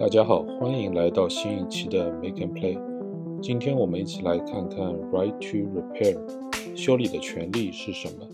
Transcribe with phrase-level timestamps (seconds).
[0.00, 3.40] 大家好，欢迎来到新一期的 Make and Play。
[3.42, 4.80] 今天我们一起来看看
[5.10, 8.26] Right to Repair，修理的权利是什么？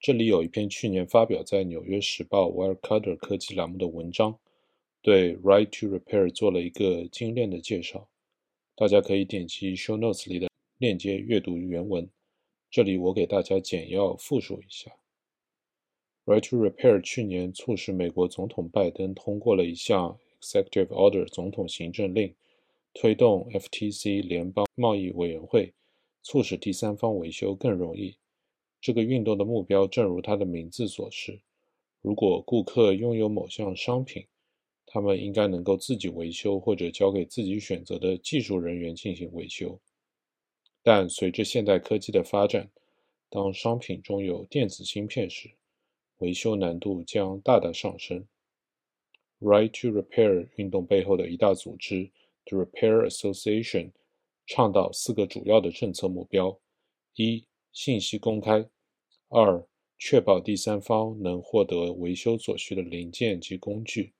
[0.00, 4.36] 这里有一篇去年发表在《纽约时报》Wirecutter 科技栏目的文章，
[5.00, 8.08] 对 Right to Repair 做了一个精炼的介绍。
[8.74, 10.48] 大家可以点击 Show Notes 里的
[10.78, 12.10] 链接阅读原文。
[12.68, 14.90] 这里我给大家简要复述一下。
[16.24, 22.34] Right to Repair 去年促使美国总统拜登通过了一项 Executive Order 总统行政令，
[22.94, 25.72] 推动 FTC 联邦贸易委员会，
[26.22, 28.16] 促使第三方维修更容易。
[28.80, 31.40] 这个运动的目标正如它的名字所示：
[32.00, 34.26] 如果顾客拥有某项商品，
[34.86, 39.78] 他们应该能够自己维修，或者交给自己选择的技术人员进行维修。
[40.82, 42.70] 但随着现代科技的发展，
[43.28, 45.50] 当商品中有电子芯片时，
[46.18, 48.24] 维修难度将大大上升。
[49.40, 52.10] Right to Repair 运动背后的一大组织
[52.46, 53.92] The Repair Association
[54.46, 56.58] 倡导四个主要的政策目标：
[57.14, 58.68] 一、信息公开；
[59.28, 59.64] 二、
[59.96, 64.12] 确保第三方能获得维修所需的零件及工具；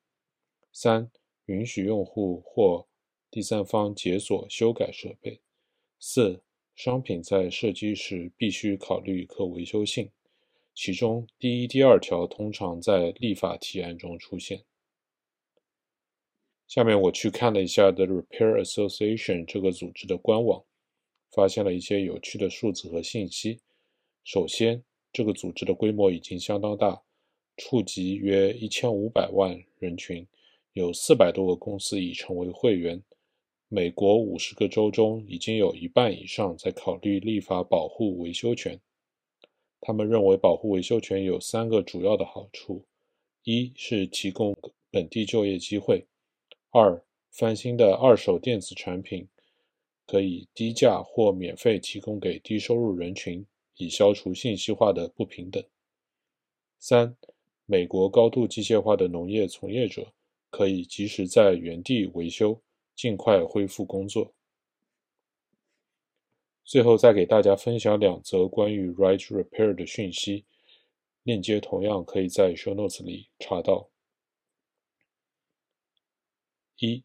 [0.73, 1.11] 三、
[1.47, 2.87] 允许用户或
[3.31, 5.41] 第三方解锁修改设备；
[5.99, 6.43] 四、
[6.77, 10.11] 商品在设计时必须考虑可维修性。
[10.75, 14.63] 其中，第一、第二条通常在立法提案中出现。
[16.69, 20.63] 下面我去看了一下 The Repair Association 这个组织的官网，
[21.31, 23.59] 发现了一些有趣的数字和信息。
[24.23, 27.03] 首先，这个组织的规模已经相当大，
[27.57, 30.27] 触及约一千五百万人群，
[30.75, 33.03] 有四百多个公司已成为会员。
[33.69, 38.79] 美国五十个州中，已经有一半以上在考虑立法保护维修权。
[39.81, 42.85] 他们认为，保护维修权有三个主要的好处：
[43.45, 44.55] 一是提供
[44.91, 46.05] 本地就业机会；
[46.71, 49.27] 二，翻新的二手电子产品
[50.07, 53.47] 可以低价或免费提供给低收入人群，
[53.77, 55.63] 以消除信息化的不平等；
[56.79, 57.17] 三，
[57.65, 60.13] 美国高度机械化的农业从业者
[60.51, 62.61] 可以及时在原地维修，
[62.95, 64.33] 尽快恢复工作。
[66.65, 70.45] 最后再给大家分享两则关于 Right Repair 的讯息，
[71.23, 73.89] 链接同样可以在 Show Notes 里查到。
[76.81, 77.03] 一，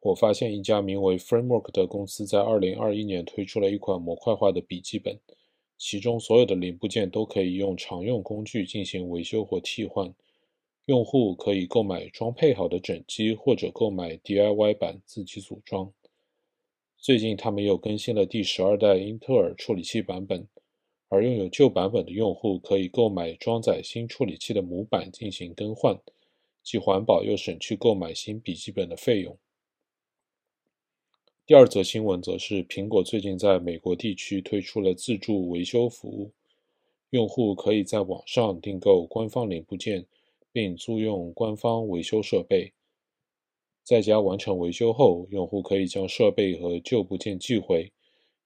[0.00, 5.18] 我发现一家名为 Framework 的公司在2021年推出了一款模块化的笔记本，
[5.78, 10.14] 其中所有的零部件都可以用常用工具进行维修或替换。
[10.84, 15.92] 用户可以购买装配好的整机，或者购买 DIY 版自己组装。
[16.96, 20.48] 最近，他们又更新了第十二代英特尔处理器版本，
[21.08, 25.98] 而拥有旧版本的用户可以购买装载新处理器的模板进行更换，
[26.68, 29.38] 既环保又省去购买新笔记本的费用。
[31.46, 36.30] 第二则新闻则是，苹果最近在美国地区推出了自助维修服务，
[37.08, 40.04] 用户可以在网上订购官方零部件，
[40.52, 42.74] 并租用官方维修设备。
[43.82, 47.90] 在家完成维修后，用户可以将设备和旧部件寄回，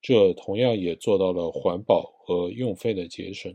[0.00, 3.53] 这同样也做到了环保和用费的节省。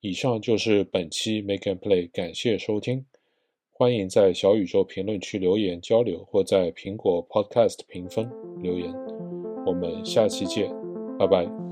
[0.00, 3.04] 以上就是本期 Make and Play，感谢收听，
[3.70, 8.30] 欢迎在小宇宙评论区留言交流，或在苹果 Podcast 评分
[8.62, 8.90] 留言。
[9.66, 10.70] 我们下期见，
[11.18, 11.69] 拜拜。